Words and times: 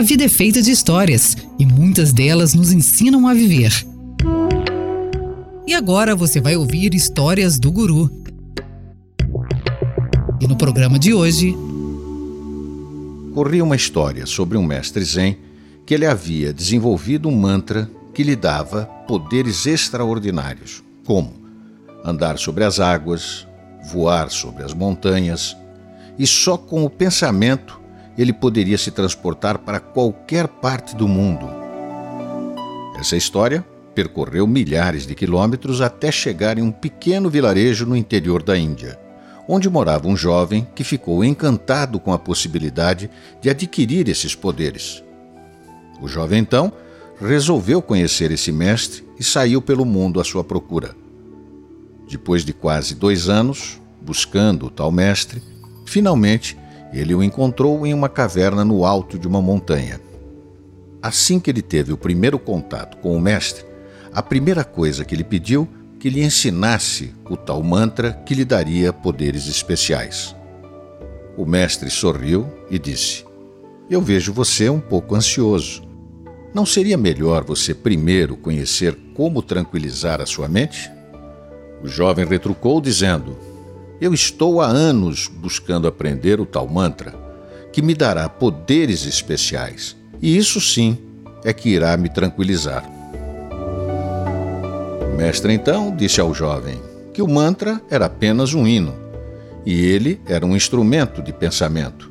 A 0.00 0.02
vida 0.02 0.24
é 0.24 0.28
feita 0.30 0.62
de 0.62 0.70
histórias 0.70 1.36
e 1.58 1.66
muitas 1.66 2.10
delas 2.10 2.54
nos 2.54 2.72
ensinam 2.72 3.28
a 3.28 3.34
viver. 3.34 3.70
E 5.66 5.74
agora 5.74 6.16
você 6.16 6.40
vai 6.40 6.56
ouvir 6.56 6.94
histórias 6.94 7.58
do 7.58 7.70
Guru. 7.70 8.10
E 10.40 10.48
no 10.48 10.56
programa 10.56 10.98
de 10.98 11.12
hoje. 11.12 11.54
Corria 13.34 13.62
uma 13.62 13.76
história 13.76 14.24
sobre 14.24 14.56
um 14.56 14.62
mestre 14.62 15.04
Zen 15.04 15.36
que 15.84 15.92
ele 15.92 16.06
havia 16.06 16.50
desenvolvido 16.50 17.28
um 17.28 17.36
mantra 17.36 17.90
que 18.14 18.22
lhe 18.22 18.34
dava 18.34 18.86
poderes 19.06 19.66
extraordinários, 19.66 20.82
como 21.04 21.34
andar 22.02 22.38
sobre 22.38 22.64
as 22.64 22.80
águas, 22.80 23.46
voar 23.92 24.30
sobre 24.30 24.62
as 24.64 24.72
montanhas, 24.72 25.54
e 26.18 26.26
só 26.26 26.56
com 26.56 26.86
o 26.86 26.88
pensamento 26.88 27.78
ele 28.16 28.32
poderia 28.32 28.76
se 28.76 28.90
transportar 28.90 29.58
para 29.58 29.80
qualquer 29.80 30.46
parte 30.46 30.94
do 30.94 31.08
mundo. 31.08 31.48
Essa 32.98 33.16
história 33.16 33.64
percorreu 33.94 34.46
milhares 34.46 35.06
de 35.06 35.14
quilômetros 35.14 35.80
até 35.80 36.12
chegar 36.12 36.58
em 36.58 36.62
um 36.62 36.70
pequeno 36.70 37.28
vilarejo 37.28 37.86
no 37.86 37.96
interior 37.96 38.42
da 38.42 38.56
Índia, 38.56 38.98
onde 39.48 39.68
morava 39.68 40.06
um 40.06 40.16
jovem 40.16 40.66
que 40.74 40.84
ficou 40.84 41.24
encantado 41.24 41.98
com 41.98 42.12
a 42.12 42.18
possibilidade 42.18 43.10
de 43.40 43.50
adquirir 43.50 44.08
esses 44.08 44.34
poderes. 44.34 45.02
O 46.00 46.06
jovem 46.06 46.40
então 46.40 46.72
resolveu 47.20 47.82
conhecer 47.82 48.30
esse 48.30 48.50
mestre 48.50 49.04
e 49.18 49.24
saiu 49.24 49.60
pelo 49.60 49.84
mundo 49.84 50.20
à 50.20 50.24
sua 50.24 50.42
procura. 50.42 50.94
Depois 52.08 52.44
de 52.44 52.52
quase 52.52 52.94
dois 52.94 53.28
anos 53.28 53.80
buscando 54.00 54.66
o 54.66 54.70
tal 54.70 54.90
mestre, 54.90 55.42
finalmente 55.84 56.56
ele 56.92 57.14
o 57.14 57.22
encontrou 57.22 57.86
em 57.86 57.94
uma 57.94 58.08
caverna 58.08 58.64
no 58.64 58.84
alto 58.84 59.18
de 59.18 59.28
uma 59.28 59.40
montanha. 59.40 60.00
Assim 61.02 61.40
que 61.40 61.50
ele 61.50 61.62
teve 61.62 61.92
o 61.92 61.96
primeiro 61.96 62.38
contato 62.38 62.96
com 62.98 63.16
o 63.16 63.20
mestre, 63.20 63.64
a 64.12 64.22
primeira 64.22 64.64
coisa 64.64 65.04
que 65.04 65.14
ele 65.14 65.24
pediu 65.24 65.68
que 65.98 66.10
lhe 66.10 66.22
ensinasse 66.22 67.14
o 67.28 67.36
tal 67.36 67.62
mantra 67.62 68.12
que 68.24 68.34
lhe 68.34 68.44
daria 68.44 68.92
poderes 68.92 69.46
especiais. 69.46 70.34
O 71.36 71.46
mestre 71.46 71.90
sorriu 71.90 72.46
e 72.70 72.78
disse: 72.78 73.24
Eu 73.88 74.00
vejo 74.00 74.32
você 74.32 74.68
um 74.68 74.80
pouco 74.80 75.14
ansioso. 75.14 75.82
Não 76.52 76.66
seria 76.66 76.96
melhor 76.96 77.44
você 77.44 77.72
primeiro 77.72 78.36
conhecer 78.36 78.98
como 79.14 79.40
tranquilizar 79.40 80.20
a 80.20 80.26
sua 80.26 80.48
mente? 80.48 80.90
O 81.82 81.86
jovem 81.86 82.26
retrucou, 82.26 82.80
dizendo: 82.80 83.36
eu 84.00 84.14
estou 84.14 84.60
há 84.60 84.66
anos 84.66 85.28
buscando 85.28 85.86
aprender 85.86 86.40
o 86.40 86.46
tal 86.46 86.66
mantra, 86.66 87.14
que 87.72 87.82
me 87.82 87.94
dará 87.94 88.28
poderes 88.28 89.04
especiais, 89.04 89.96
e 90.20 90.36
isso 90.36 90.60
sim 90.60 90.98
é 91.44 91.52
que 91.52 91.68
irá 91.68 91.96
me 91.96 92.08
tranquilizar. 92.08 92.84
O 95.12 95.16
mestre 95.16 95.52
então 95.52 95.94
disse 95.94 96.20
ao 96.20 96.32
jovem 96.32 96.80
que 97.12 97.20
o 97.20 97.28
mantra 97.28 97.80
era 97.90 98.06
apenas 98.06 98.54
um 98.54 98.66
hino, 98.66 98.94
e 99.66 99.84
ele 99.84 100.20
era 100.26 100.46
um 100.46 100.56
instrumento 100.56 101.22
de 101.22 101.32
pensamento, 101.32 102.10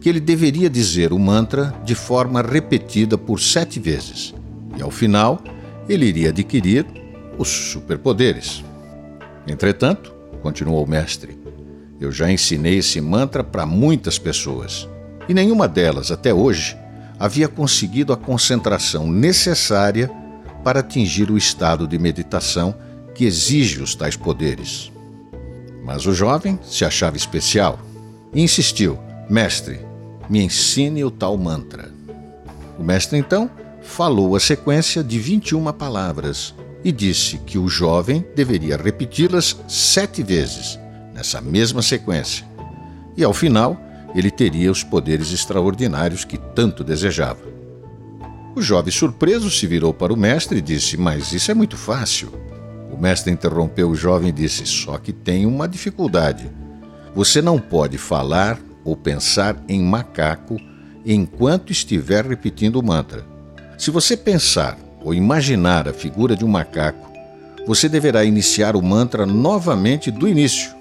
que 0.00 0.08
ele 0.08 0.20
deveria 0.20 0.68
dizer 0.68 1.12
o 1.12 1.18
mantra 1.18 1.74
de 1.84 1.94
forma 1.94 2.42
repetida 2.42 3.16
por 3.16 3.40
sete 3.40 3.80
vezes, 3.80 4.34
e 4.76 4.82
ao 4.82 4.90
final 4.90 5.40
ele 5.88 6.06
iria 6.06 6.28
adquirir 6.28 6.84
os 7.38 7.48
superpoderes. 7.48 8.62
Entretanto, 9.46 10.11
continuou 10.42 10.84
o 10.84 10.88
mestre. 10.88 11.38
Eu 12.00 12.10
já 12.10 12.30
ensinei 12.30 12.78
esse 12.78 13.00
mantra 13.00 13.44
para 13.44 13.64
muitas 13.64 14.18
pessoas 14.18 14.88
e 15.28 15.34
nenhuma 15.34 15.68
delas, 15.68 16.10
até 16.10 16.34
hoje, 16.34 16.76
havia 17.18 17.48
conseguido 17.48 18.12
a 18.12 18.16
concentração 18.16 19.10
necessária 19.10 20.10
para 20.64 20.80
atingir 20.80 21.30
o 21.30 21.38
estado 21.38 21.86
de 21.86 21.98
meditação 21.98 22.74
que 23.14 23.24
exige 23.24 23.80
os 23.80 23.94
tais 23.94 24.16
poderes. 24.16 24.90
Mas 25.84 26.06
o 26.06 26.14
jovem 26.14 26.58
se 26.64 26.84
achava 26.84 27.16
especial 27.16 27.78
e 28.32 28.42
insistiu: 28.42 28.98
Mestre, 29.28 29.80
me 30.28 30.42
ensine 30.42 31.04
o 31.04 31.10
tal 31.10 31.36
mantra. 31.36 31.90
O 32.78 32.82
mestre 32.82 33.18
então 33.18 33.50
falou 33.80 34.34
a 34.34 34.40
sequência 34.40 35.02
de 35.02 35.18
21 35.18 35.72
palavras 35.72 36.54
e 36.84 36.90
disse 36.90 37.38
que 37.38 37.58
o 37.58 37.68
jovem 37.68 38.24
deveria 38.34 38.76
repeti-las 38.76 39.56
sete 39.68 40.22
vezes, 40.22 40.78
nessa 41.14 41.40
mesma 41.40 41.82
sequência. 41.82 42.44
E 43.16 43.22
ao 43.22 43.32
final, 43.32 43.80
ele 44.14 44.30
teria 44.30 44.70
os 44.70 44.82
poderes 44.82 45.32
extraordinários 45.32 46.24
que 46.24 46.38
tanto 46.38 46.82
desejava. 46.82 47.52
O 48.54 48.60
jovem 48.60 48.92
surpreso 48.92 49.50
se 49.50 49.66
virou 49.66 49.94
para 49.94 50.12
o 50.12 50.16
mestre 50.16 50.58
e 50.58 50.62
disse: 50.62 50.96
Mas 50.96 51.32
isso 51.32 51.50
é 51.50 51.54
muito 51.54 51.76
fácil. 51.76 52.30
O 52.92 53.00
mestre 53.00 53.32
interrompeu 53.32 53.88
o 53.88 53.94
jovem 53.94 54.28
e 54.28 54.32
disse: 54.32 54.66
Só 54.66 54.98
que 54.98 55.12
tem 55.12 55.46
uma 55.46 55.66
dificuldade. 55.66 56.50
Você 57.14 57.40
não 57.40 57.58
pode 57.58 57.96
falar 57.96 58.58
ou 58.84 58.96
pensar 58.96 59.56
em 59.68 59.82
macaco 59.82 60.58
enquanto 61.04 61.72
estiver 61.72 62.26
repetindo 62.26 62.76
o 62.76 62.84
mantra. 62.84 63.24
Se 63.78 63.90
você 63.90 64.16
pensar 64.16 64.78
ou 65.04 65.14
imaginar 65.14 65.88
a 65.88 65.92
figura 65.92 66.36
de 66.36 66.44
um 66.44 66.48
macaco, 66.48 67.10
você 67.66 67.88
deverá 67.88 68.24
iniciar 68.24 68.74
o 68.76 68.82
mantra 68.82 69.24
novamente 69.24 70.10
do 70.10 70.28
início. 70.28 70.74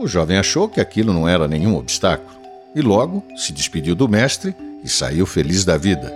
O 0.00 0.06
jovem 0.06 0.38
achou 0.38 0.68
que 0.68 0.80
aquilo 0.80 1.12
não 1.12 1.28
era 1.28 1.46
nenhum 1.46 1.76
obstáculo 1.76 2.38
e 2.74 2.80
logo 2.80 3.24
se 3.36 3.52
despediu 3.52 3.94
do 3.94 4.08
mestre 4.08 4.54
e 4.82 4.88
saiu 4.88 5.26
feliz 5.26 5.64
da 5.64 5.76
vida. 5.76 6.12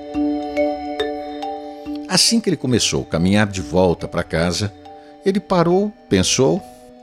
Assim 2.08 2.40
que 2.40 2.48
ele 2.48 2.56
começou 2.56 3.02
a 3.02 3.06
caminhar 3.06 3.46
de 3.46 3.60
volta 3.60 4.06
para 4.06 4.22
casa, 4.22 4.72
ele 5.24 5.40
parou, 5.40 5.92
pensou 6.08 6.62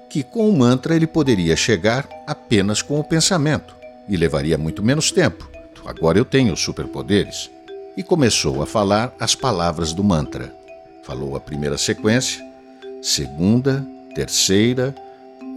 que 0.09 0.23
com 0.23 0.49
o 0.49 0.57
mantra 0.57 0.95
ele 0.95 1.07
poderia 1.07 1.55
chegar 1.55 2.07
apenas 2.25 2.81
com 2.81 2.99
o 2.99 3.03
pensamento 3.03 3.75
e 4.07 4.17
levaria 4.17 4.57
muito 4.57 4.83
menos 4.83 5.11
tempo. 5.11 5.49
Agora 5.85 6.17
eu 6.17 6.25
tenho 6.25 6.55
superpoderes 6.55 7.49
e 7.95 8.03
começou 8.03 8.61
a 8.61 8.65
falar 8.65 9.13
as 9.19 9.35
palavras 9.35 9.93
do 9.93 10.03
mantra. 10.03 10.53
Falou 11.03 11.35
a 11.35 11.39
primeira 11.39 11.77
sequência, 11.77 12.43
segunda, 13.01 13.85
terceira, 14.15 14.95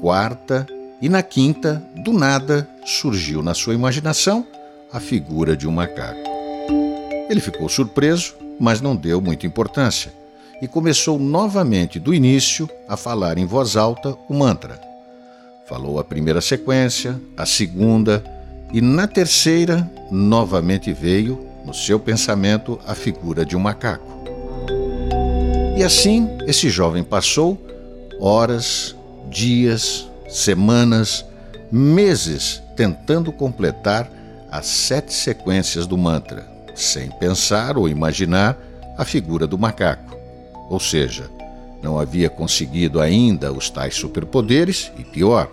quarta 0.00 0.67
e 1.00 1.09
na 1.09 1.22
quinta, 1.22 1.83
do 1.97 2.12
nada, 2.12 2.69
surgiu 2.84 3.43
na 3.43 3.55
sua 3.55 3.75
imaginação 3.75 4.47
a 4.93 5.00
figura 5.00 5.56
de 5.56 5.69
um 5.69 5.72
macaco. 5.72 6.21
Ele 7.28 7.41
ficou 7.41 7.69
surpreso, 7.69 8.34
mas 8.59 8.81
não 8.81 8.95
deu 8.95 9.21
muita 9.21 9.47
importância 9.47 10.12
e 10.62 10.69
começou 10.69 11.19
novamente 11.19 11.99
do 11.99 12.15
início 12.15 12.69
a 12.89 12.97
falar 12.97 13.39
em 13.39 13.45
voz 13.45 13.77
alta 13.77 14.16
o 14.28 14.34
mantra. 14.34 14.81
Falou 15.66 15.99
a 15.99 16.05
primeira 16.05 16.41
sequência, 16.41 17.21
a 17.37 17.45
segunda 17.45 18.22
e 18.72 18.81
na 18.81 19.06
terceira 19.06 19.91
novamente 20.11 20.93
veio 20.93 21.53
seu 21.74 21.98
pensamento 21.98 22.78
a 22.86 22.94
figura 22.94 23.44
de 23.44 23.56
um 23.56 23.60
macaco. 23.60 24.06
E 25.76 25.82
assim 25.82 26.28
esse 26.46 26.70
jovem 26.70 27.02
passou 27.02 27.60
horas, 28.20 28.94
dias, 29.28 30.08
semanas, 30.28 31.24
meses 31.70 32.62
tentando 32.76 33.32
completar 33.32 34.08
as 34.50 34.66
sete 34.66 35.12
sequências 35.12 35.84
do 35.84 35.98
mantra, 35.98 36.48
sem 36.76 37.10
pensar 37.10 37.76
ou 37.76 37.88
imaginar 37.88 38.56
a 38.96 39.04
figura 39.04 39.46
do 39.46 39.58
macaco. 39.58 40.16
Ou 40.70 40.78
seja, 40.78 41.28
não 41.82 41.98
havia 41.98 42.30
conseguido 42.30 43.00
ainda 43.00 43.52
os 43.52 43.68
tais 43.68 43.96
superpoderes 43.96 44.92
e, 44.97 45.03
pior, 45.03 45.50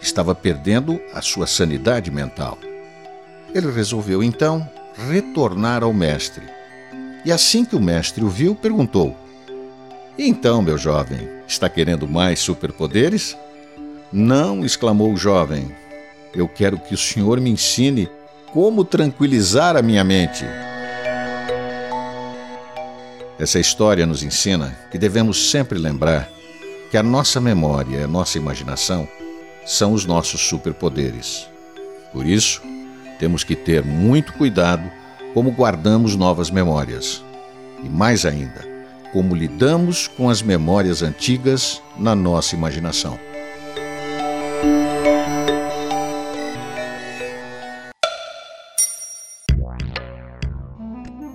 estava 0.00 0.34
perdendo 0.34 0.98
a 1.12 1.20
sua 1.20 1.46
sanidade 1.46 2.10
mental. 2.10 2.58
Ele 3.54 3.70
resolveu 3.70 4.22
então 4.22 4.68
retornar 5.06 5.84
ao 5.84 5.92
mestre. 5.92 6.42
E 7.24 7.30
assim 7.30 7.64
que 7.64 7.76
o 7.76 7.80
mestre 7.80 8.24
o 8.24 8.28
viu, 8.28 8.54
perguntou: 8.54 9.16
Então, 10.18 10.60
meu 10.60 10.76
jovem, 10.76 11.28
está 11.46 11.68
querendo 11.68 12.08
mais 12.08 12.40
superpoderes? 12.40 13.36
Não, 14.12 14.64
exclamou 14.64 15.12
o 15.12 15.16
jovem. 15.16 15.70
Eu 16.34 16.48
quero 16.48 16.78
que 16.78 16.94
o 16.94 16.98
senhor 16.98 17.40
me 17.40 17.50
ensine 17.50 18.08
como 18.52 18.84
tranquilizar 18.84 19.76
a 19.76 19.82
minha 19.82 20.02
mente. 20.02 20.44
Essa 23.38 23.60
história 23.60 24.04
nos 24.04 24.22
ensina 24.22 24.76
que 24.90 24.98
devemos 24.98 25.50
sempre 25.50 25.78
lembrar 25.78 26.28
que 26.90 26.96
a 26.96 27.02
nossa 27.02 27.40
memória 27.40 27.98
e 27.98 28.02
a 28.02 28.08
nossa 28.08 28.38
imaginação 28.38 29.06
são 29.64 29.92
os 29.92 30.04
nossos 30.04 30.40
superpoderes. 30.40 31.46
Por 32.12 32.26
isso, 32.26 32.62
temos 33.18 33.44
que 33.44 33.56
ter 33.56 33.84
muito 33.84 34.32
cuidado 34.32 34.90
como 35.34 35.50
guardamos 35.50 36.16
novas 36.16 36.50
memórias. 36.50 37.22
E 37.82 37.88
mais 37.88 38.24
ainda, 38.24 38.66
como 39.12 39.34
lidamos 39.34 40.08
com 40.08 40.28
as 40.28 40.42
memórias 40.42 41.02
antigas 41.02 41.82
na 41.98 42.14
nossa 42.14 42.54
imaginação. 42.54 43.18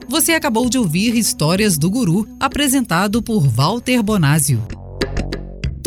Você 0.07 0.33
acabou 0.33 0.69
de 0.69 0.77
ouvir 0.77 1.15
Histórias 1.15 1.77
do 1.77 1.89
Guru, 1.89 2.27
apresentado 2.39 3.21
por 3.21 3.47
Walter 3.47 4.03
Bonásio. 4.03 4.82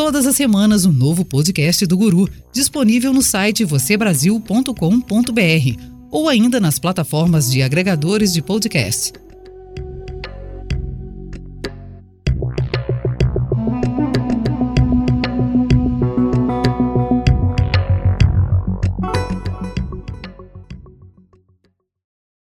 Todas 0.07 0.25
as 0.25 0.37
semanas 0.37 0.87
um 0.87 0.93
novo 0.93 1.25
podcast 1.25 1.85
do 1.85 1.97
Guru, 1.97 2.29
disponível 2.53 3.13
no 3.13 3.21
site 3.21 3.65
vocêbrasil.com.br 3.65 5.83
ou 6.13 6.29
ainda 6.29 6.61
nas 6.61 6.79
plataformas 6.79 7.51
de 7.51 7.61
agregadores 7.61 8.33
de 8.33 8.41
podcast. 8.41 9.15